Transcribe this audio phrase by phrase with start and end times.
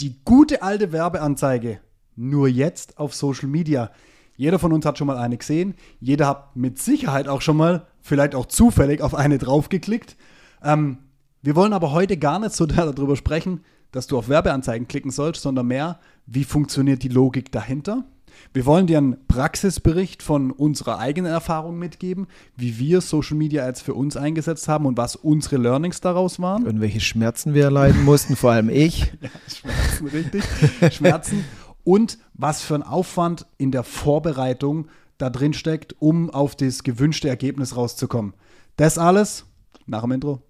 [0.00, 1.80] Die gute alte Werbeanzeige.
[2.16, 3.90] Nur jetzt auf Social Media.
[4.36, 5.74] Jeder von uns hat schon mal eine gesehen.
[6.00, 10.16] Jeder hat mit Sicherheit auch schon mal, vielleicht auch zufällig, auf eine draufgeklickt.
[10.62, 10.98] Ähm,
[11.40, 15.40] wir wollen aber heute gar nicht so darüber sprechen, dass du auf Werbeanzeigen klicken sollst,
[15.40, 18.04] sondern mehr, wie funktioniert die Logik dahinter.
[18.52, 22.26] Wir wollen dir einen Praxisbericht von unserer eigenen Erfahrung mitgeben,
[22.56, 26.66] wie wir Social Media Ads für uns eingesetzt haben und was unsere Learnings daraus waren.
[26.66, 29.00] Und welche Schmerzen wir erleiden mussten, vor allem ich.
[29.20, 30.44] ja, Schmerzen, richtig.
[30.94, 31.44] Schmerzen.
[31.84, 37.28] Und was für ein Aufwand in der Vorbereitung da drin steckt, um auf das gewünschte
[37.28, 38.34] Ergebnis rauszukommen.
[38.76, 39.46] Das alles
[39.86, 40.42] nach dem Intro.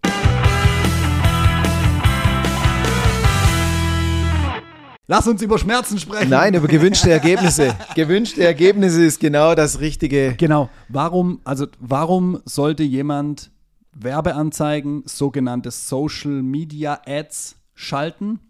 [5.08, 6.30] Lass uns über Schmerzen sprechen.
[6.30, 7.76] Nein, über gewünschte Ergebnisse.
[7.94, 10.34] gewünschte Ergebnisse ist genau das Richtige.
[10.36, 10.68] Genau.
[10.88, 13.52] Warum, also warum sollte jemand
[13.92, 18.40] Werbeanzeigen, sogenannte Social Media Ads schalten?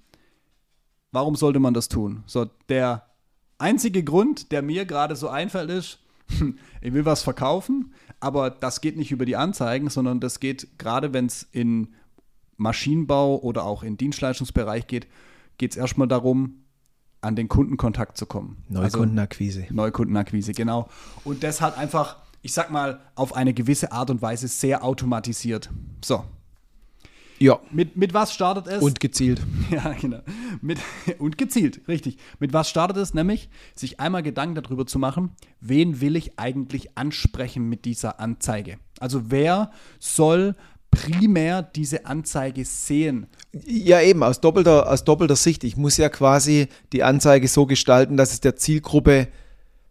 [1.12, 2.24] Warum sollte man das tun?
[2.27, 3.02] So, der
[3.59, 5.98] einzige Grund, der mir gerade so einfällt, ist,
[6.80, 11.12] ich will was verkaufen, aber das geht nicht über die Anzeigen, sondern das geht gerade,
[11.12, 11.95] wenn es in
[12.56, 15.06] Maschinenbau oder auch in Dienstleistungsbereich geht,
[15.58, 16.64] geht es erstmal darum,
[17.20, 18.64] an den Kundenkontakt zu kommen.
[18.68, 19.62] Neukundenakquise.
[19.62, 20.88] Also, Neukundenakquise, genau.
[21.24, 25.70] Und das hat einfach, ich sag mal, auf eine gewisse Art und Weise sehr automatisiert.
[26.04, 26.24] So.
[27.38, 27.60] Ja.
[27.70, 28.82] Mit, mit was startet es?
[28.82, 29.42] Und gezielt.
[29.70, 30.20] Ja, genau.
[30.62, 30.78] Mit,
[31.18, 32.18] und gezielt, richtig.
[32.38, 33.14] Mit was startet es?
[33.14, 38.78] Nämlich, sich einmal Gedanken darüber zu machen, wen will ich eigentlich ansprechen mit dieser Anzeige?
[39.00, 40.54] Also wer soll
[40.97, 43.27] primär diese Anzeige sehen.
[43.52, 45.64] Ja, eben, aus doppelter, aus doppelter Sicht.
[45.64, 49.28] Ich muss ja quasi die Anzeige so gestalten, dass es der Zielgruppe,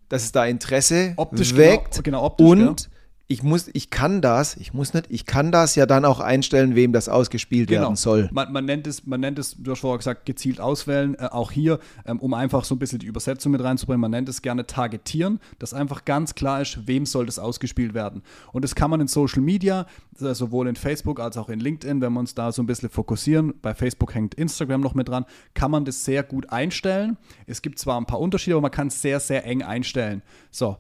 [0.10, 2.95] dass es da Interesse optisch weckt genau, genau optisch, und genau
[3.28, 6.76] ich muss, ich kann das, ich muss nicht, ich kann das ja dann auch einstellen,
[6.76, 7.82] wem das ausgespielt genau.
[7.82, 8.30] werden soll.
[8.32, 11.52] Man, man, nennt es, man nennt es, du hast vorher gesagt, gezielt auswählen, äh, auch
[11.52, 14.68] hier, ähm, um einfach so ein bisschen die Übersetzung mit reinzubringen, man nennt es gerne
[14.68, 18.22] targetieren, dass einfach ganz klar ist, wem soll das ausgespielt werden.
[18.52, 19.88] Und das kann man in Social Media,
[20.22, 22.90] äh, sowohl in Facebook als auch in LinkedIn, wenn wir uns da so ein bisschen
[22.90, 27.18] fokussieren, bei Facebook hängt Instagram noch mit dran, kann man das sehr gut einstellen.
[27.48, 30.22] Es gibt zwar ein paar Unterschiede, aber man kann es sehr, sehr eng einstellen.
[30.52, 30.78] So.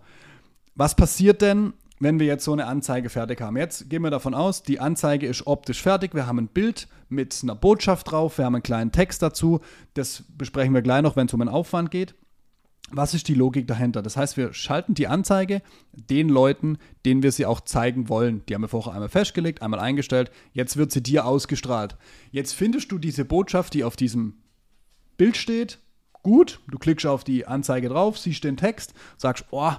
[0.78, 3.57] Was passiert denn, wenn wir jetzt so eine Anzeige fertig haben.
[3.57, 6.13] Jetzt gehen wir davon aus, die Anzeige ist optisch fertig.
[6.13, 9.61] Wir haben ein Bild mit einer Botschaft drauf, wir haben einen kleinen Text dazu.
[9.94, 12.16] Das besprechen wir gleich noch, wenn es um den Aufwand geht.
[12.91, 14.03] Was ist die Logik dahinter?
[14.03, 18.44] Das heißt, wir schalten die Anzeige den Leuten, denen wir sie auch zeigen wollen.
[18.47, 20.31] Die haben wir vorher einmal festgelegt, einmal eingestellt.
[20.53, 21.97] Jetzt wird sie dir ausgestrahlt.
[22.31, 24.35] Jetzt findest du diese Botschaft, die auf diesem
[25.17, 25.79] Bild steht,
[26.22, 26.59] gut.
[26.69, 29.73] Du klickst auf die Anzeige drauf, siehst den Text, sagst, oh,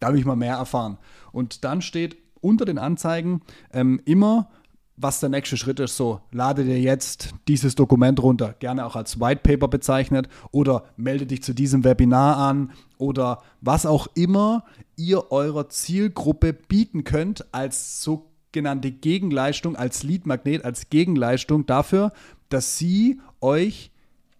[0.00, 0.98] da will ich mal mehr erfahren.
[1.32, 3.42] Und dann steht unter den Anzeigen
[3.72, 4.50] ähm, immer,
[4.96, 5.96] was der nächste Schritt ist.
[5.96, 11.26] So, lade dir jetzt dieses Dokument runter, gerne auch als White Paper bezeichnet, oder melde
[11.26, 14.64] dich zu diesem Webinar an oder was auch immer
[14.96, 22.12] ihr eurer Zielgruppe bieten könnt als sogenannte Gegenleistung, als Leadmagnet, als Gegenleistung dafür,
[22.48, 23.90] dass sie euch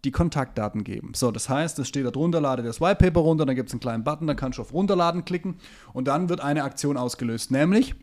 [0.06, 1.12] die Kontaktdaten geben.
[1.14, 3.74] So, das heißt, es steht da drunter, lade das White Paper runter, dann gibt es
[3.74, 5.56] einen kleinen Button, dann kannst du auf Runterladen klicken
[5.92, 7.96] und dann wird eine Aktion ausgelöst, nämlich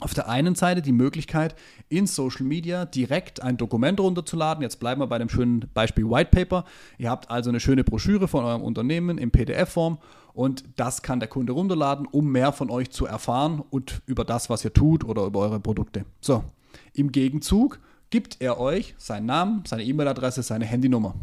[0.00, 1.54] auf der einen Seite die Möglichkeit,
[1.88, 4.62] in Social Media direkt ein Dokument runterzuladen.
[4.62, 6.64] Jetzt bleiben wir bei dem schönen Beispiel White Paper.
[6.98, 9.98] Ihr habt also eine schöne Broschüre von eurem Unternehmen in PDF-Form
[10.34, 14.50] und das kann der Kunde runterladen, um mehr von euch zu erfahren und über das,
[14.50, 16.04] was ihr tut oder über eure Produkte.
[16.20, 16.44] So,
[16.92, 17.78] im Gegenzug
[18.10, 21.14] gibt er euch seinen Namen, seine E-Mail-Adresse, seine Handynummer.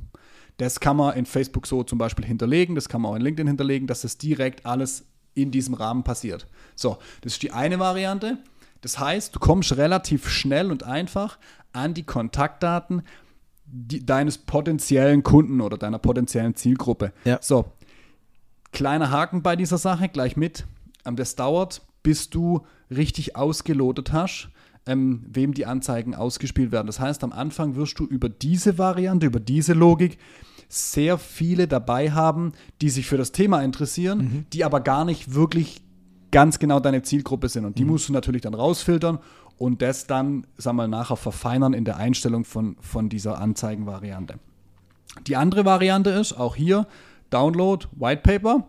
[0.57, 3.47] Das kann man in Facebook so zum Beispiel hinterlegen, das kann man auch in LinkedIn
[3.47, 6.47] hinterlegen, dass das direkt alles in diesem Rahmen passiert.
[6.75, 8.37] So, das ist die eine Variante.
[8.81, 11.39] Das heißt, du kommst relativ schnell und einfach
[11.71, 13.01] an die Kontaktdaten
[13.65, 17.13] die, deines potenziellen Kunden oder deiner potenziellen Zielgruppe.
[17.25, 17.39] Ja.
[17.41, 17.65] So,
[18.71, 20.65] kleiner Haken bei dieser Sache, gleich mit.
[21.05, 24.49] Ähm, das dauert, bis du richtig ausgelotet hast,
[24.85, 26.87] ähm, wem die Anzeigen ausgespielt werden.
[26.87, 30.17] Das heißt, am Anfang wirst du über diese Variante, über diese Logik
[30.67, 34.45] sehr viele dabei haben, die sich für das Thema interessieren, mhm.
[34.53, 35.81] die aber gar nicht wirklich
[36.31, 37.65] ganz genau deine Zielgruppe sind.
[37.65, 37.91] Und die mhm.
[37.91, 39.19] musst du natürlich dann rausfiltern
[39.57, 44.39] und das dann, sag mal, nachher verfeinern in der Einstellung von, von dieser Anzeigenvariante.
[45.27, 46.87] Die andere Variante ist, auch hier,
[47.29, 48.67] Download White Paper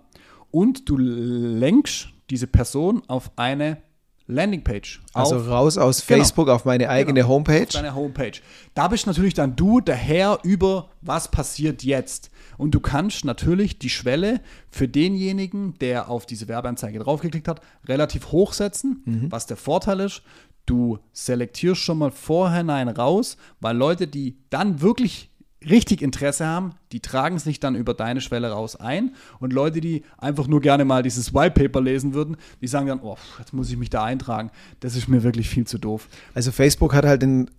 [0.50, 3.78] und du lenkst diese Person auf eine
[4.26, 5.02] Landingpage.
[5.12, 6.18] Also raus aus genau.
[6.18, 7.64] Facebook auf meine eigene genau, Homepage.
[7.64, 8.32] Auf deine Homepage.
[8.74, 12.30] Da bist natürlich dann du der Herr über, was passiert jetzt.
[12.56, 14.40] Und du kannst natürlich die Schwelle
[14.70, 19.02] für denjenigen, der auf diese Werbeanzeige draufgeklickt hat, relativ hoch setzen.
[19.04, 19.32] Mhm.
[19.32, 20.22] Was der Vorteil ist,
[20.66, 25.30] du selektierst schon mal vorhinein raus, weil Leute, die dann wirklich
[25.68, 29.14] richtig Interesse haben, die tragen sich dann über deine Schwelle raus ein.
[29.40, 33.16] Und Leute, die einfach nur gerne mal dieses Whitepaper lesen würden, die sagen dann, oh,
[33.38, 34.50] jetzt muss ich mich da eintragen.
[34.80, 36.08] Das ist mir wirklich viel zu doof.
[36.34, 37.50] Also Facebook hat halt den,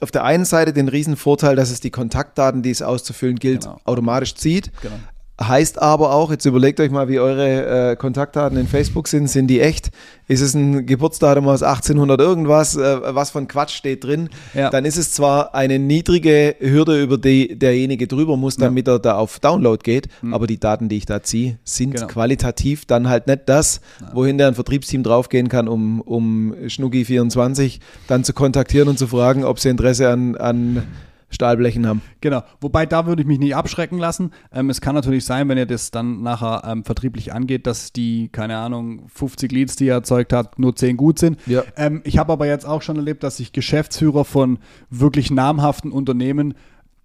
[0.00, 3.62] auf der einen Seite den riesen Vorteil, dass es die Kontaktdaten, die es auszufüllen gilt,
[3.62, 3.80] genau.
[3.84, 4.70] automatisch zieht.
[4.82, 4.96] Genau.
[5.42, 9.26] Heißt aber auch, jetzt überlegt euch mal, wie eure äh, Kontaktdaten in Facebook sind.
[9.26, 9.90] Sind die echt?
[10.28, 12.76] Ist es ein Geburtsdatum aus 1800 irgendwas?
[12.76, 14.28] Äh, was von Quatsch steht drin?
[14.52, 14.68] Ja.
[14.68, 18.94] Dann ist es zwar eine niedrige Hürde, über die derjenige drüber muss, damit ja.
[18.94, 20.08] er da auf Download geht.
[20.20, 20.34] Mhm.
[20.34, 22.06] Aber die Daten, die ich da ziehe, sind genau.
[22.06, 23.80] qualitativ dann halt nicht das,
[24.12, 29.44] wohin der ein Vertriebsteam draufgehen kann, um, um Schnucki24 dann zu kontaktieren und zu fragen,
[29.44, 30.82] ob sie Interesse an, an
[31.30, 32.02] Stahlblechen haben.
[32.20, 34.32] Genau, wobei da würde ich mich nicht abschrecken lassen.
[34.52, 38.28] Ähm, es kann natürlich sein, wenn ihr das dann nachher ähm, vertrieblich angeht, dass die,
[38.28, 41.38] keine Ahnung, 50 Leads, die ihr erzeugt habt, nur 10 gut sind.
[41.46, 41.62] Ja.
[41.76, 44.58] Ähm, ich habe aber jetzt auch schon erlebt, dass sich Geschäftsführer von
[44.90, 46.54] wirklich namhaften Unternehmen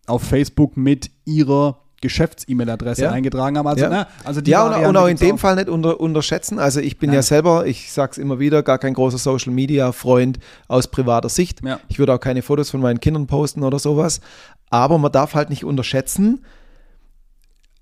[0.07, 3.11] auf Facebook mit ihrer Geschäfts-E-Mail-Adresse ja.
[3.11, 3.67] eingetragen haben.
[3.67, 5.39] Also, ja, ne, also die ja und, und, auch in dem auch.
[5.39, 6.59] Fall nicht unter, unterschätzen.
[6.59, 10.39] Also ich bin ja, ja selber, ich sage es immer wieder, gar kein großer Social-Media-Freund
[10.67, 11.61] aus privater Sicht.
[11.65, 11.79] Ja.
[11.89, 14.21] Ich würde auch keine Fotos von meinen Kindern posten oder sowas.
[14.69, 16.45] Aber man darf halt nicht unterschätzen,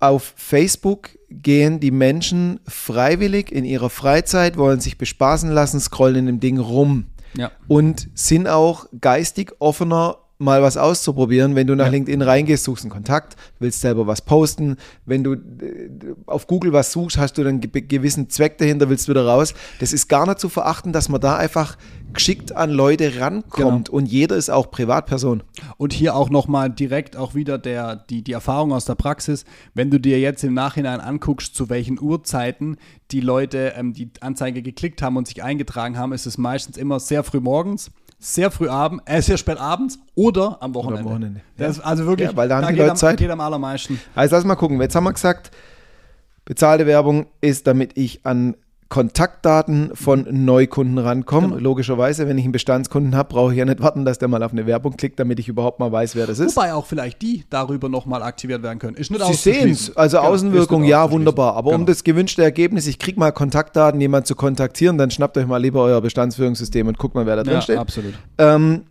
[0.00, 6.26] auf Facebook gehen die Menschen freiwillig in ihrer Freizeit, wollen sich bespaßen lassen, scrollen in
[6.26, 7.06] dem Ding rum.
[7.36, 7.50] Ja.
[7.66, 11.54] Und sind auch geistig offener mal was auszuprobieren.
[11.54, 11.92] Wenn du nach ja.
[11.92, 14.76] LinkedIn reingehst, suchst einen Kontakt, willst selber was posten.
[15.06, 15.90] Wenn du äh,
[16.26, 19.54] auf Google was suchst, hast du einen gewissen Zweck dahinter, willst wieder raus.
[19.80, 21.76] Das ist gar nicht zu verachten, dass man da einfach
[22.12, 23.98] geschickt an Leute rankommt genau.
[23.98, 25.42] und jeder ist auch Privatperson.
[25.76, 29.44] Und hier auch nochmal direkt auch wieder der, die, die Erfahrung aus der Praxis,
[29.74, 32.76] wenn du dir jetzt im Nachhinein anguckst, zu welchen Uhrzeiten
[33.10, 37.00] die Leute ähm, die Anzeige geklickt haben und sich eingetragen haben, ist es meistens immer
[37.00, 37.90] sehr früh morgens
[38.24, 41.02] sehr früh abends, äh, sehr spät abends oder am Wochenende.
[41.02, 41.40] Oder am Wochenende.
[41.58, 43.18] Das ist also wirklich, ja, weil da, haben da die Leute am, Zeit.
[43.18, 44.00] geht am allermeisten.
[44.14, 44.80] Also lass mal gucken.
[44.80, 45.50] Jetzt haben wir gesagt,
[46.46, 48.56] bezahlte Werbung ist, damit ich an
[48.88, 51.50] Kontaktdaten von Neukunden rankommen.
[51.50, 51.62] Genau.
[51.62, 54.52] Logischerweise, wenn ich einen Bestandskunden habe, brauche ich ja nicht warten, dass der mal auf
[54.52, 56.56] eine Werbung klickt, damit ich überhaupt mal weiß, wer das ist.
[56.56, 58.96] Wobei auch vielleicht die darüber nochmal aktiviert werden können.
[58.96, 61.54] Ist nicht Sie sehen es, also genau, Außenwirkung, ja, wunderbar.
[61.56, 61.80] Aber genau.
[61.80, 65.58] um das gewünschte Ergebnis, ich kriege mal Kontaktdaten, jemanden zu kontaktieren, dann schnappt euch mal
[65.58, 67.78] lieber euer Bestandsführungssystem und guckt mal, wer da drin ja, steht.
[67.78, 68.14] absolut.
[68.38, 68.82] Ähm,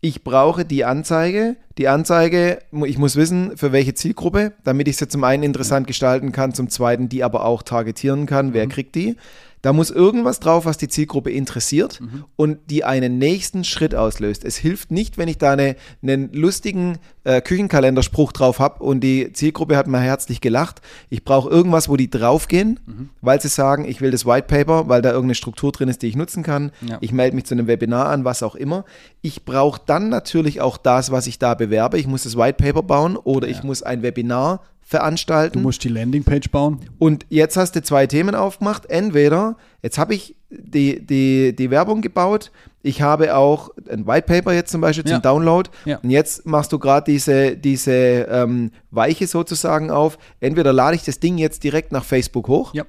[0.00, 1.56] ich brauche die Anzeige.
[1.76, 6.32] Die Anzeige, ich muss wissen, für welche Zielgruppe, damit ich sie zum einen interessant gestalten
[6.32, 8.54] kann, zum zweiten die aber auch targetieren kann.
[8.54, 8.70] Wer mhm.
[8.70, 9.16] kriegt die?
[9.62, 12.24] Da muss irgendwas drauf, was die Zielgruppe interessiert mhm.
[12.36, 14.44] und die einen nächsten Schritt auslöst.
[14.44, 19.32] Es hilft nicht, wenn ich da eine, einen lustigen äh, Küchenkalenderspruch drauf habe und die
[19.32, 20.80] Zielgruppe hat mal herzlich gelacht.
[21.10, 23.10] Ich brauche irgendwas, wo die draufgehen, mhm.
[23.20, 26.06] weil sie sagen, ich will das White Paper, weil da irgendeine Struktur drin ist, die
[26.06, 26.72] ich nutzen kann.
[26.80, 26.98] Ja.
[27.00, 28.84] Ich melde mich zu einem Webinar an, was auch immer.
[29.20, 31.98] Ich brauche dann natürlich auch das, was ich da bewerbe.
[31.98, 33.54] Ich muss das White Paper bauen oder ja.
[33.54, 35.58] ich muss ein Webinar veranstalten.
[35.58, 36.80] Du musst die Landingpage bauen.
[36.98, 38.86] Und jetzt hast du zwei Themen aufgemacht.
[38.86, 42.50] Entweder, jetzt habe ich die, die, die Werbung gebaut,
[42.82, 45.20] ich habe auch ein White Paper jetzt zum Beispiel zum ja.
[45.20, 45.70] Download.
[45.84, 45.98] Ja.
[45.98, 50.18] Und jetzt machst du gerade diese, diese ähm, Weiche sozusagen auf.
[50.40, 52.74] Entweder lade ich das Ding jetzt direkt nach Facebook hoch.
[52.74, 52.84] Ja.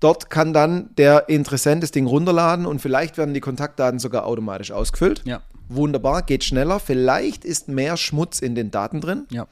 [0.00, 4.70] Dort kann dann der Interessent das Ding runterladen und vielleicht werden die Kontaktdaten sogar automatisch
[4.70, 5.22] ausgefüllt.
[5.24, 5.40] Ja.
[5.70, 6.78] Wunderbar, geht schneller.
[6.78, 9.24] Vielleicht ist mehr Schmutz in den Daten drin.
[9.30, 9.46] Ja.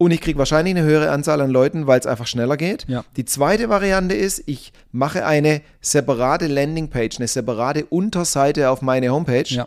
[0.00, 2.86] Und ich kriege wahrscheinlich eine höhere Anzahl an Leuten, weil es einfach schneller geht.
[2.88, 3.04] Ja.
[3.16, 9.48] Die zweite Variante ist, ich mache eine separate Landingpage, eine separate Unterseite auf meine Homepage.
[9.48, 9.66] Ja.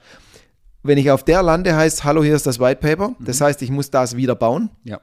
[0.83, 3.09] Wenn ich auf der lande, heißt, hallo, hier ist das White Paper.
[3.09, 3.25] Mhm.
[3.25, 4.69] Das heißt, ich muss das wieder bauen.
[4.85, 5.01] Ja.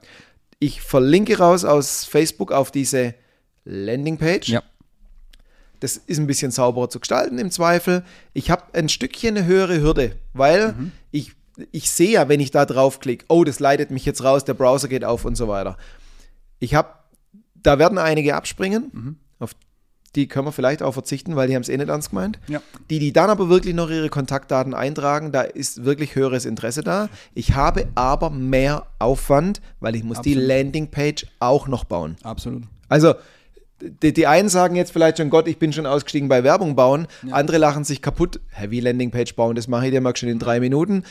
[0.57, 3.13] Ich verlinke raus aus Facebook auf diese
[3.65, 4.49] Landingpage.
[4.49, 4.63] Ja.
[5.79, 8.03] Das ist ein bisschen sauberer zu gestalten im Zweifel.
[8.33, 10.91] Ich habe ein Stückchen eine höhere Hürde, weil mhm.
[11.71, 14.87] Ich sehe ja, wenn ich da draufklicke, oh, das leitet mich jetzt raus, der Browser
[14.87, 15.77] geht auf und so weiter.
[16.59, 16.89] Ich habe,
[17.55, 19.15] da werden einige abspringen, mhm.
[19.39, 19.51] auf
[20.15, 22.39] die können wir vielleicht auch verzichten, weil die haben es eh nicht ernst gemeint.
[22.47, 22.61] Ja.
[22.89, 27.09] Die, die dann aber wirklich noch ihre Kontaktdaten eintragen, da ist wirklich höheres Interesse da.
[27.35, 30.39] Ich habe aber mehr Aufwand, weil ich muss Absolut.
[30.39, 32.15] die Landingpage auch noch bauen.
[32.23, 32.63] Absolut.
[32.87, 33.13] Also
[33.81, 37.07] die, die, einen sagen jetzt vielleicht schon, Gott, ich bin schon ausgestiegen bei Werbung bauen.
[37.23, 37.35] Ja.
[37.35, 38.39] Andere lachen sich kaputt.
[38.49, 41.03] Heavy Landingpage bauen, das mache ich dir mal schon in drei Minuten.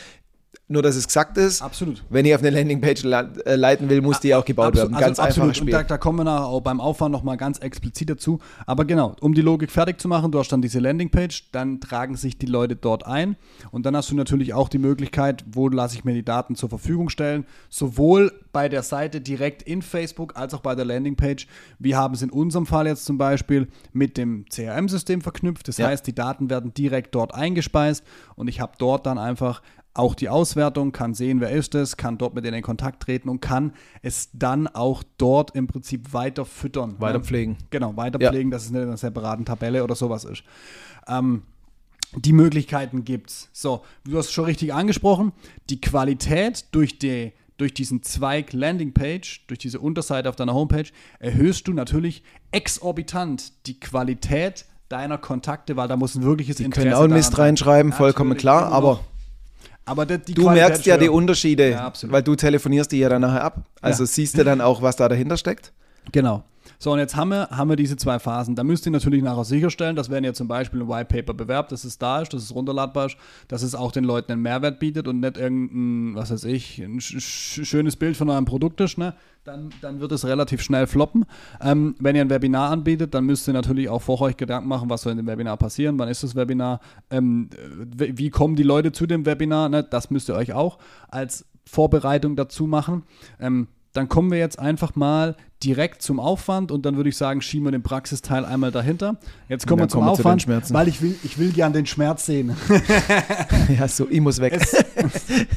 [0.71, 1.63] Nur, dass es gesagt ist.
[1.63, 2.03] Absolut.
[2.11, 5.01] Wenn ich auf eine Landingpage äh, leiten will, muss die auch gebaut Absolut, werden.
[5.01, 5.61] Ganz also, absolut.
[5.61, 8.37] Und da, da, kommen wir nachher auch beim Aufwand nochmal ganz explizit dazu.
[8.67, 12.15] Aber genau, um die Logik fertig zu machen, du hast dann diese Landingpage, dann tragen
[12.17, 13.35] sich die Leute dort ein.
[13.71, 16.69] Und dann hast du natürlich auch die Möglichkeit, wo lasse ich mir die Daten zur
[16.69, 17.47] Verfügung stellen.
[17.69, 21.47] Sowohl bei der Seite direkt in Facebook als auch bei der Landingpage.
[21.79, 25.67] Wir haben es in unserem Fall jetzt zum Beispiel mit dem CRM-System verknüpft.
[25.67, 25.87] Das ja.
[25.87, 28.03] heißt, die Daten werden direkt dort eingespeist
[28.35, 32.17] und ich habe dort dann einfach auch die Auswertung, kann sehen, wer ist es, kann
[32.17, 36.45] dort mit denen in Kontakt treten und kann es dann auch dort im Prinzip weiter
[36.45, 36.91] füttern.
[36.91, 37.01] Ne?
[37.01, 37.57] Weiter pflegen.
[37.69, 38.55] Genau, weiter pflegen, ja.
[38.55, 40.43] dass es eine, eine separaten Tabelle oder sowas ist.
[41.07, 41.43] Ähm,
[42.15, 43.49] die Möglichkeiten gibt es.
[43.51, 45.31] So, du hast schon richtig angesprochen,
[45.69, 50.85] die Qualität durch die durch diesen Zweig Landingpage, durch diese Unterseite auf deiner Homepage,
[51.19, 56.89] erhöhst du natürlich exorbitant die Qualität deiner Kontakte, weil da muss ein wirkliches die Interesse
[56.89, 59.01] können auch Mist reinschreiben, vollkommen klar, aber
[59.89, 63.21] aber die du Qualität merkst ja die Unterschiede, ja, weil du telefonierst die ja dann
[63.21, 63.63] nachher ab.
[63.81, 64.07] Also ja.
[64.07, 65.73] siehst du dann auch, was da dahinter steckt.
[66.11, 66.43] Genau.
[66.81, 68.55] So, und jetzt haben wir, haben wir diese zwei Phasen.
[68.55, 71.73] Da müsst ihr natürlich nachher sicherstellen, dass wenn ihr zum Beispiel ein White Paper bewerbt,
[71.73, 73.17] dass es da ist, dass es runterladbar ist,
[73.49, 77.01] dass es auch den Leuten einen Mehrwert bietet und nicht irgendein, was weiß ich, ein
[77.01, 77.19] sch
[77.65, 79.13] schönes Bild von eurem Produkt ist, ne?
[79.43, 81.25] Dann, dann wird es relativ schnell floppen.
[81.59, 84.89] Ähm, wenn ihr ein Webinar anbietet, dann müsst ihr natürlich auch vor euch Gedanken machen,
[84.89, 87.49] was soll in dem Webinar passieren, wann ist das Webinar, ähm,
[87.97, 89.83] wie kommen die Leute zu dem Webinar, ne?
[89.83, 90.77] das müsst ihr euch auch
[91.09, 93.03] als Vorbereitung dazu machen.
[93.39, 97.41] Ähm, dann kommen wir jetzt einfach mal direkt zum Aufwand und dann würde ich sagen,
[97.41, 99.17] schieben wir den Praxisteil einmal dahinter.
[99.49, 102.25] Jetzt kommen wir zum kommen Aufwand, zu weil ich will, ich will gern den Schmerz
[102.25, 102.55] sehen.
[103.77, 104.53] ja, so, ich muss weg.
[104.53, 104.85] Es,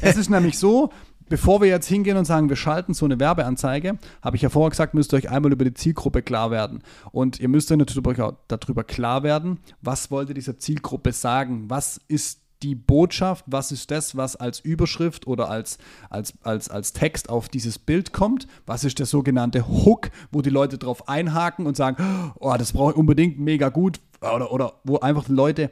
[0.01, 0.89] es ist nämlich so,
[1.29, 4.69] bevor wir jetzt hingehen und sagen, wir schalten so eine Werbeanzeige, habe ich ja vorher
[4.69, 6.83] gesagt, müsst ihr euch einmal über die Zielgruppe klar werden.
[7.11, 8.03] Und ihr müsst euch natürlich
[8.47, 11.69] darüber klar werden, was wollte diese Zielgruppe sagen?
[11.69, 15.77] Was ist die Botschaft, was ist das, was als Überschrift oder als,
[16.09, 20.49] als, als, als Text auf dieses Bild kommt, was ist der sogenannte Hook, wo die
[20.49, 24.99] Leute drauf einhaken und sagen, oh, das brauche ich unbedingt, mega gut, oder, oder wo
[24.99, 25.71] einfach Leute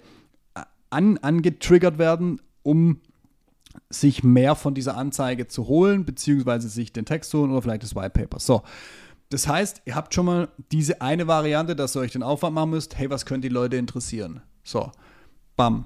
[0.89, 2.99] an, angetriggert werden, um
[3.89, 7.83] sich mehr von dieser Anzeige zu holen, beziehungsweise sich den Text zu holen oder vielleicht
[7.83, 8.39] das White Paper.
[8.39, 8.63] So.
[9.29, 12.71] Das heißt, ihr habt schon mal diese eine Variante, dass ihr euch den Aufwand machen
[12.71, 14.41] müsst, hey, was können die Leute interessieren?
[14.63, 14.91] So,
[15.55, 15.85] bam.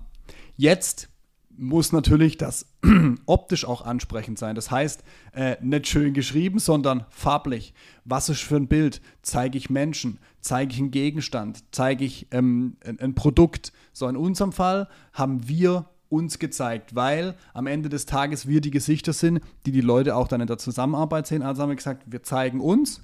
[0.58, 1.10] Jetzt
[1.58, 2.66] muss natürlich das
[3.26, 4.56] optisch auch ansprechend sein.
[4.56, 7.74] Das heißt, äh, nicht schön geschrieben, sondern farblich.
[8.04, 9.02] Was ist für ein Bild?
[9.22, 10.20] Zeige ich Menschen?
[10.42, 11.64] Zeige ich einen Gegenstand?
[11.72, 13.72] Zeige ich ähm, ein, ein Produkt?
[13.94, 18.72] So in unserem Fall haben wir uns gezeigt, weil am Ende des Tages wir die
[18.72, 21.42] Gesichter sind, die die Leute auch dann in der Zusammenarbeit sehen.
[21.42, 23.02] Also haben wir gesagt, wir zeigen uns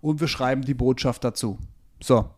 [0.00, 1.58] und wir schreiben die Botschaft dazu.
[2.02, 2.30] So,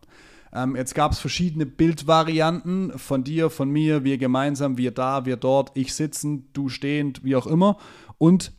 [0.53, 5.37] ähm, jetzt gab es verschiedene Bildvarianten von dir, von mir, wir gemeinsam, wir da, wir
[5.37, 7.77] dort, ich sitzend, du stehend, wie auch immer.
[8.17, 8.53] Und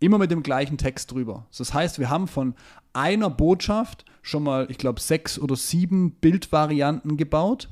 [0.00, 1.46] immer mit dem gleichen Text drüber.
[1.56, 2.54] Das heißt, wir haben von
[2.92, 7.70] einer Botschaft schon mal, ich glaube, sechs oder sieben Bildvarianten gebaut.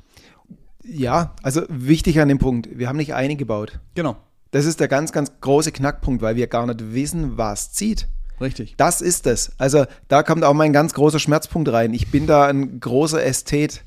[0.83, 3.79] Ja, also wichtig an dem Punkt, wir haben nicht eine gebaut.
[3.95, 4.17] Genau.
[4.51, 8.07] Das ist der ganz, ganz große Knackpunkt, weil wir gar nicht wissen, was zieht.
[8.39, 8.75] Richtig.
[8.77, 9.51] Das ist es.
[9.57, 11.93] Also da kommt auch mein ganz großer Schmerzpunkt rein.
[11.93, 13.83] Ich bin da ein großer Ästhet,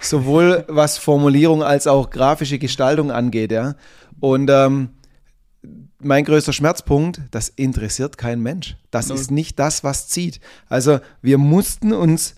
[0.00, 3.52] sowohl was Formulierung als auch grafische Gestaltung angeht.
[3.52, 3.74] Ja.
[4.20, 4.90] Und ähm,
[5.98, 8.76] mein größter Schmerzpunkt, das interessiert kein Mensch.
[8.90, 9.14] Das no.
[9.14, 10.40] ist nicht das, was zieht.
[10.68, 12.36] Also wir mussten uns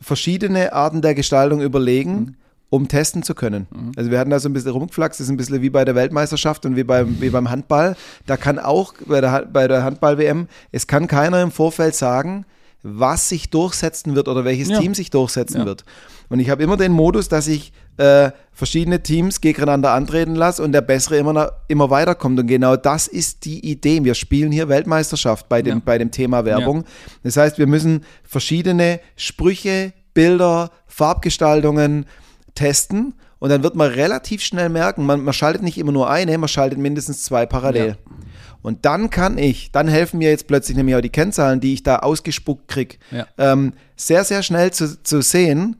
[0.00, 2.12] verschiedene Arten der Gestaltung überlegen.
[2.12, 2.36] Mhm
[2.70, 3.66] um testen zu können.
[3.70, 3.92] Mhm.
[3.96, 5.96] Also wir hatten da so ein bisschen rumgeflaxt, das ist ein bisschen wie bei der
[5.96, 7.96] Weltmeisterschaft und wie beim, wie beim Handball.
[8.26, 12.46] Da kann auch bei der, bei der Handball-WM, es kann keiner im Vorfeld sagen,
[12.82, 14.78] was sich durchsetzen wird oder welches ja.
[14.78, 15.66] Team sich durchsetzen ja.
[15.66, 15.84] wird.
[16.30, 20.72] Und ich habe immer den Modus, dass ich äh, verschiedene Teams gegeneinander antreten lasse und
[20.72, 22.38] der Bessere immer, immer weiterkommt.
[22.38, 24.04] Und genau das ist die Idee.
[24.04, 25.82] Wir spielen hier Weltmeisterschaft bei dem, ja.
[25.84, 26.84] bei dem Thema Werbung.
[27.24, 32.06] Das heißt, wir müssen verschiedene Sprüche, Bilder, Farbgestaltungen,
[32.54, 36.36] testen und dann wird man relativ schnell merken, man, man schaltet nicht immer nur eine,
[36.38, 37.88] man schaltet mindestens zwei parallel.
[37.88, 38.14] Ja.
[38.62, 41.82] Und dann kann ich, dann helfen mir jetzt plötzlich nämlich auch die Kennzahlen, die ich
[41.82, 43.26] da ausgespuckt kriege, ja.
[43.38, 45.76] ähm, sehr, sehr schnell zu, zu sehen,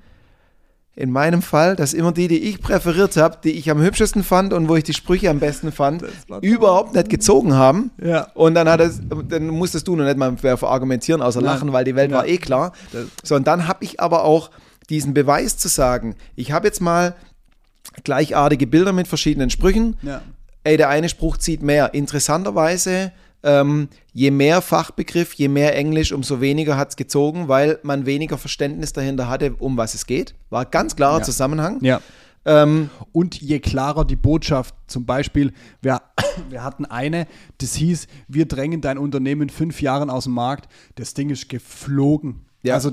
[0.97, 4.53] in meinem Fall, dass immer die, die ich präferiert habe, die ich am hübschesten fand
[4.53, 6.05] und wo ich die Sprüche am besten fand,
[6.43, 7.91] überhaupt nicht gezogen haben.
[8.03, 8.29] Ja.
[8.35, 11.55] Und dann hat es, dann musstest du noch nicht mal argumentieren, außer Nein.
[11.55, 12.19] lachen, weil die Welt ja.
[12.19, 12.73] war eh klar.
[13.23, 14.51] So, und dann habe ich aber auch
[14.91, 17.15] diesen Beweis zu sagen, ich habe jetzt mal
[18.05, 19.97] gleichartige Bilder mit verschiedenen Sprüchen.
[20.03, 20.23] Ja.
[20.65, 21.95] Ey, der eine Spruch zieht mehr.
[21.95, 28.05] Interessanterweise, ähm, je mehr Fachbegriff, je mehr Englisch, umso weniger hat es gezogen, weil man
[28.05, 30.35] weniger Verständnis dahinter hatte, um was es geht.
[30.51, 31.25] War ganz klarer ja.
[31.25, 31.79] Zusammenhang.
[31.83, 32.01] Ja.
[32.45, 36.03] Ähm, und je klarer die Botschaft, zum Beispiel, wir,
[36.51, 37.27] wir hatten eine,
[37.59, 40.71] das hieß, wir drängen dein Unternehmen in fünf Jahren aus dem Markt.
[40.97, 42.47] Das Ding ist geflogen.
[42.63, 42.75] Ja.
[42.75, 42.93] Also,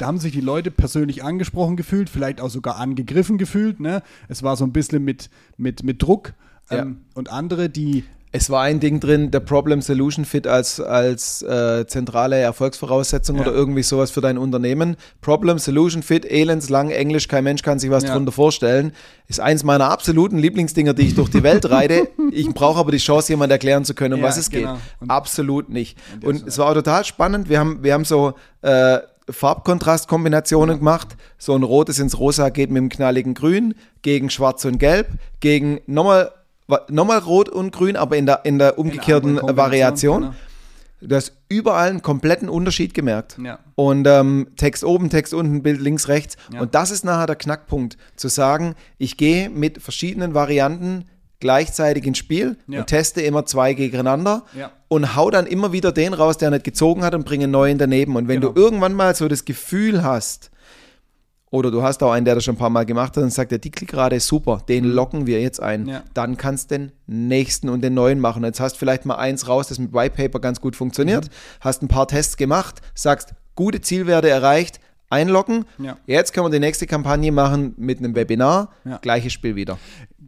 [0.00, 3.80] da haben sich die Leute persönlich angesprochen gefühlt, vielleicht auch sogar angegriffen gefühlt.
[3.80, 4.02] Ne?
[4.28, 5.28] Es war so ein bisschen mit,
[5.58, 6.32] mit, mit Druck.
[6.70, 6.78] Ja.
[6.78, 11.42] Ähm, und andere, die Es war ein Ding drin, der Problem Solution Fit als, als
[11.42, 13.42] äh, zentrale Erfolgsvoraussetzung ja.
[13.42, 14.96] oder irgendwie sowas für dein Unternehmen.
[15.20, 18.10] Problem Solution Fit, elendslang, Englisch, kein Mensch kann sich was ja.
[18.10, 18.92] darunter vorstellen.
[19.26, 22.08] Ist eins meiner absoluten Lieblingsdinger, die ich durch die Welt reite.
[22.30, 24.74] ich brauche aber die Chance, jemand erklären zu können, um ja, was es genau.
[24.74, 24.82] geht.
[25.00, 25.98] Und Absolut nicht.
[26.24, 27.50] Und es war total spannend.
[27.50, 31.16] Wir haben, wir haben so äh, Farbkontrastkombinationen gemacht.
[31.38, 35.08] So ein rotes ins Rosa geht mit dem knalligen Grün, gegen Schwarz und Gelb,
[35.40, 36.32] gegen nochmal
[36.88, 40.22] nochmal rot und grün, aber in der, in der umgekehrten in Variation.
[40.22, 40.34] Genau.
[41.02, 43.38] Du hast überall einen kompletten Unterschied gemerkt.
[43.42, 43.58] Ja.
[43.74, 46.36] Und ähm, Text oben, Text unten, Bild links, rechts.
[46.52, 46.60] Ja.
[46.60, 51.06] Und das ist nachher der Knackpunkt, zu sagen, ich gehe mit verschiedenen Varianten
[51.40, 52.80] gleichzeitig ins Spiel ja.
[52.80, 54.70] und teste immer zwei gegeneinander ja.
[54.88, 57.78] und hau dann immer wieder den raus, der nicht gezogen hat und bringe einen neuen
[57.78, 58.16] daneben.
[58.16, 58.52] Und wenn genau.
[58.52, 60.50] du irgendwann mal so das Gefühl hast,
[61.50, 63.50] oder du hast auch einen, der das schon ein paar Mal gemacht hat und sagt,
[63.50, 64.92] der die Klickrate ist super, den mhm.
[64.92, 65.86] locken wir jetzt ein.
[65.86, 66.04] Ja.
[66.14, 68.44] Dann kannst du den nächsten und den neuen machen.
[68.44, 71.30] Jetzt hast du vielleicht mal eins raus, das mit White Paper ganz gut funktioniert, mhm.
[71.60, 74.80] hast ein paar Tests gemacht, sagst, gute Zielwerte erreicht,
[75.10, 75.66] einloggen.
[75.78, 75.98] Ja.
[76.06, 78.96] Jetzt können wir die nächste Kampagne machen mit einem Webinar, ja.
[78.98, 79.78] gleiches Spiel wieder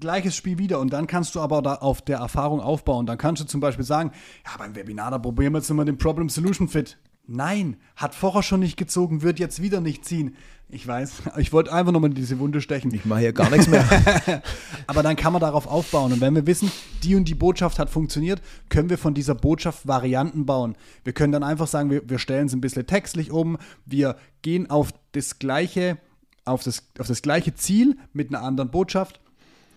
[0.03, 3.07] gleiches Spiel wieder und dann kannst du aber da auf der Erfahrung aufbauen.
[3.07, 4.11] Dann kannst du zum Beispiel sagen,
[4.45, 6.99] ja, beim Webinar, da probieren wir jetzt immer den Problem Solution Fit.
[7.27, 10.37] Nein, hat vorher schon nicht gezogen, wird jetzt wieder nicht ziehen.
[10.69, 12.93] Ich weiß, ich wollte einfach nochmal in diese Wunde stechen.
[12.95, 13.85] Ich mache hier gar nichts mehr.
[14.87, 16.13] Aber dann kann man darauf aufbauen.
[16.13, 19.87] Und wenn wir wissen, die und die Botschaft hat funktioniert, können wir von dieser Botschaft
[19.87, 20.75] Varianten bauen.
[21.05, 24.71] Wir können dann einfach sagen, wir, wir stellen es ein bisschen textlich um, wir gehen
[24.71, 25.99] auf das gleiche,
[26.45, 29.21] auf das, auf das gleiche Ziel mit einer anderen Botschaft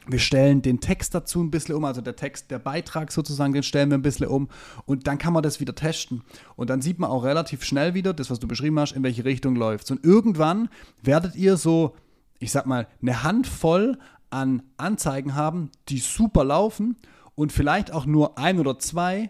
[0.07, 3.63] wir stellen den Text dazu ein bisschen um, also der Text, der Beitrag sozusagen, den
[3.63, 4.49] stellen wir ein bisschen um
[4.85, 6.23] und dann kann man das wieder testen.
[6.55, 9.25] Und dann sieht man auch relativ schnell wieder, das, was du beschrieben hast, in welche
[9.25, 9.89] Richtung läuft.
[9.91, 10.69] Und irgendwann
[11.01, 11.95] werdet ihr so,
[12.39, 13.97] ich sag mal, eine Handvoll
[14.29, 16.97] an Anzeigen haben, die super laufen
[17.35, 19.29] und vielleicht auch nur ein oder zwei,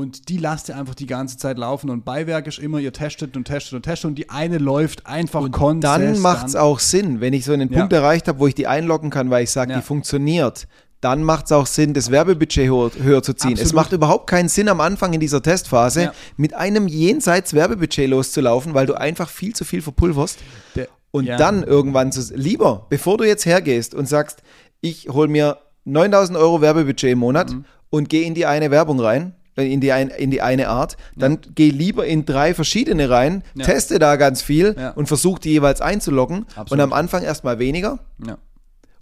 [0.00, 3.36] und die lasst ihr einfach die ganze Zeit laufen und Beiwerk ist immer, ihr testet
[3.36, 6.02] und testet und testet und die eine läuft einfach und konstant.
[6.02, 7.98] Dann macht es auch Sinn, wenn ich so einen Punkt ja.
[7.98, 9.78] erreicht habe, wo ich die einloggen kann, weil ich sage, ja.
[9.78, 10.66] die funktioniert,
[11.02, 13.52] dann macht es auch Sinn, das Werbebudget höher, höher zu ziehen.
[13.52, 13.66] Absolut.
[13.66, 16.12] Es macht überhaupt keinen Sinn am Anfang in dieser Testphase ja.
[16.36, 20.38] mit einem jenseits Werbebudget loszulaufen, weil du einfach viel zu viel verpulverst.
[20.76, 24.42] Der, und dann irgendwann zu, lieber, bevor du jetzt hergehst und sagst,
[24.80, 27.64] ich hole mir 9000 Euro Werbebudget im Monat mhm.
[27.90, 29.34] und gehe in die eine Werbung rein,
[29.66, 31.38] in die, ein, in die eine Art, dann ja.
[31.54, 33.64] geh lieber in drei verschiedene rein, ja.
[33.64, 34.90] teste da ganz viel ja.
[34.90, 36.72] und versuch die jeweils einzuloggen Absolut.
[36.72, 37.98] und am Anfang erstmal weniger.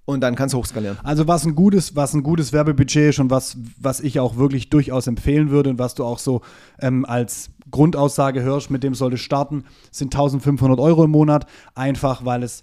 [0.08, 0.96] Und dann kannst du hochskalieren.
[1.02, 4.70] Also was ein gutes, was ein gutes Werbebudget ist und was, was ich auch wirklich
[4.70, 6.40] durchaus empfehlen würde und was du auch so
[6.80, 11.44] ähm, als Grundaussage hörst, mit dem solltest starten, sind 1500 Euro im Monat.
[11.74, 12.62] Einfach weil es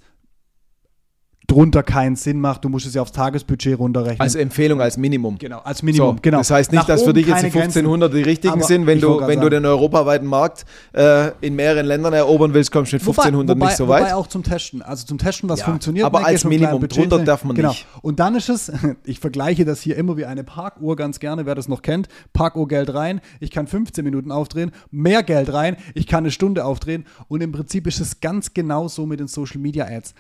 [1.48, 2.64] drunter keinen Sinn macht.
[2.64, 4.22] Du musst es ja aufs Tagesbudget runterrechnen.
[4.22, 5.38] Also Empfehlung als Minimum.
[5.38, 6.38] Genau, als Minimum, so, genau.
[6.40, 8.24] Das heißt nicht, Nach dass für dich jetzt die 1500 Grenzen.
[8.24, 8.86] die richtigen sind.
[8.86, 12.98] Wenn du, wenn du den europaweiten Markt äh, in mehreren Ländern erobern willst, kommst du
[12.98, 14.04] mit 1500 wobei, nicht so weit.
[14.04, 14.82] Wobei auch zum Testen.
[14.82, 16.06] Also zum Testen, was ja, funktioniert.
[16.06, 17.70] Aber als Minimum, drunter darf man genau.
[17.70, 17.86] nicht.
[18.02, 18.72] Und dann ist es,
[19.04, 22.08] ich vergleiche das hier immer wie eine Parkuhr ganz gerne, wer das noch kennt.
[22.34, 26.66] Parkuhr Geld rein, ich kann 15 Minuten aufdrehen, mehr Geld rein, ich kann eine Stunde
[26.66, 27.06] aufdrehen.
[27.28, 30.14] Und im Prinzip ist es ganz genau so mit den Social Media Ads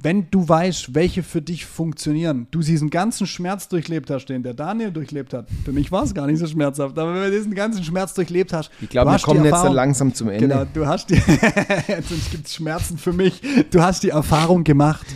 [0.00, 4.54] wenn du weißt, welche für dich funktionieren, du diesen ganzen Schmerz durchlebt hast, den der
[4.54, 5.48] Daniel durchlebt hat.
[5.64, 8.52] Für mich war es gar nicht so schmerzhaft, aber wenn du diesen ganzen Schmerz durchlebt
[8.52, 8.70] hast.
[8.80, 10.46] Ich glaube, wir kommen jetzt langsam zum Ende.
[10.46, 11.16] Genau, du hast die,
[12.08, 13.40] sonst gibt es Schmerzen für mich.
[13.70, 15.06] Du hast die Erfahrung gemacht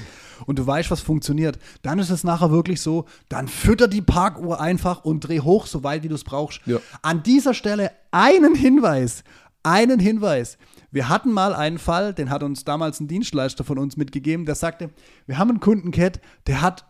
[0.47, 4.61] und du weißt, was funktioniert, dann ist es nachher wirklich so, dann fütter die Parkuhr
[4.61, 6.61] einfach und dreh hoch, so weit wie du es brauchst.
[6.66, 6.79] Ja.
[7.03, 9.23] An dieser Stelle einen Hinweis,
[9.62, 10.59] einen Hinweis.
[10.92, 14.55] Wir hatten mal einen Fall, den hat uns damals ein Dienstleister von uns mitgegeben, der
[14.55, 14.90] sagte,
[15.26, 16.85] wir haben einen Kundencat, der hat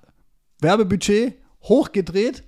[0.61, 2.43] Werbebudget hochgedreht,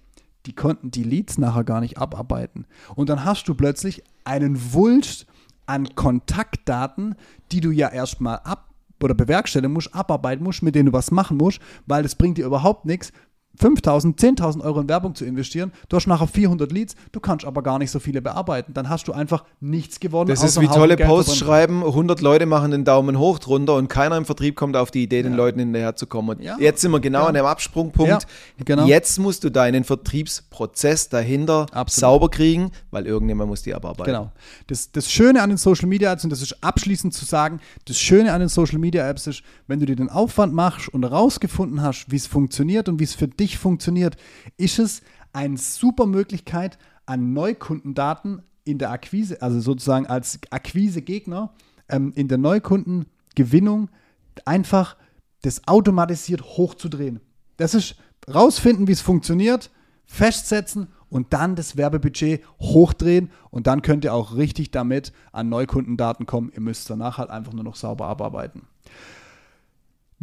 [0.46, 2.66] die konnten die Leads nachher gar nicht abarbeiten.
[2.96, 5.26] Und dann hast du plötzlich einen Wulst
[5.66, 7.14] an Kontaktdaten,
[7.52, 8.68] die du ja erstmal ab
[9.02, 12.46] oder bewerkstelligen musst, abarbeiten musst, mit denen du was machen musst, weil das bringt dir
[12.46, 13.12] überhaupt nichts,
[13.60, 17.62] 5.000, 10.000 Euro in Werbung zu investieren, du hast nachher 400 Leads, du kannst aber
[17.62, 18.74] gar nicht so viele bearbeiten.
[18.74, 20.28] Dann hast du einfach nichts gewonnen.
[20.28, 24.16] Das ist wie tolle Posts schreiben, 100 Leute machen den Daumen hoch drunter und keiner
[24.16, 26.40] im Vertrieb kommt auf die Idee, den Leuten hinterherzukommen.
[26.40, 26.56] Ja.
[26.58, 27.26] jetzt sind wir genau ja.
[27.26, 28.10] an dem Absprungpunkt.
[28.10, 28.86] Ja, genau.
[28.86, 31.90] Jetzt musst du deinen Vertriebsprozess dahinter Absolut.
[31.90, 34.12] sauber kriegen, weil irgendjemand muss die abarbeiten.
[34.12, 34.32] Genau.
[34.66, 37.98] Das, das Schöne an den Social Media Apps, und das ist abschließend zu sagen, das
[37.98, 41.82] Schöne an den Social Media Apps ist, wenn du dir den Aufwand machst und herausgefunden
[41.82, 44.16] hast, wie es funktioniert und wie es für dich dich funktioniert,
[44.56, 45.02] ist es
[45.32, 51.52] eine super Möglichkeit, an Neukundendaten in der Akquise, also sozusagen als Akquisegegner
[51.88, 53.90] ähm, in der Neukundengewinnung
[54.44, 54.96] einfach
[55.42, 57.20] das automatisiert hochzudrehen.
[57.58, 57.96] Das ist
[58.32, 59.70] rausfinden, wie es funktioniert,
[60.06, 66.24] festsetzen und dann das Werbebudget hochdrehen und dann könnt ihr auch richtig damit an Neukundendaten
[66.24, 66.50] kommen.
[66.54, 68.62] Ihr müsst danach halt einfach nur noch sauber abarbeiten.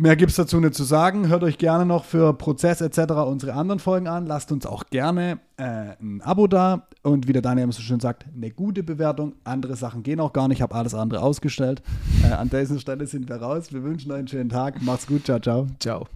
[0.02, 1.28] Mehr gibt es dazu nicht zu sagen.
[1.28, 3.12] Hört euch gerne noch für Prozess etc.
[3.28, 4.26] unsere anderen Folgen an.
[4.26, 6.88] Lasst uns auch gerne äh, ein Abo da.
[7.04, 9.34] Und wie der Daniel so schön sagt, eine gute Bewertung.
[9.44, 10.58] Andere Sachen gehen auch gar nicht.
[10.58, 11.84] Ich habe alles andere ausgestellt.
[12.24, 13.72] Äh, an dieser Stelle sind wir raus.
[13.72, 14.82] Wir wünschen euch einen schönen Tag.
[14.82, 15.26] Macht's gut.
[15.26, 15.68] Ciao, ciao.
[15.80, 16.08] Ciao.